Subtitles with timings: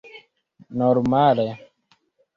[0.79, 1.45] normale